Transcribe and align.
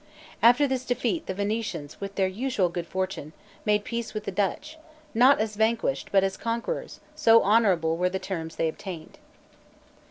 After 0.41 0.65
this 0.67 0.83
defeat, 0.83 1.27
the 1.27 1.33
Venetians, 1.35 2.01
with 2.01 2.15
their 2.15 2.27
usual 2.27 2.69
good 2.69 2.87
fortune, 2.87 3.33
made 3.65 3.83
peace 3.85 4.15
with 4.15 4.23
the 4.23 4.31
Dutch, 4.31 4.79
not 5.13 5.39
as 5.39 5.55
vanquished, 5.55 6.09
but 6.11 6.23
as 6.23 6.37
conquerors, 6.37 6.99
so 7.13 7.43
honorable 7.43 7.95
were 7.97 8.09
the 8.09 8.17
terms 8.17 8.55
they 8.55 8.67
obtained. 8.67 9.19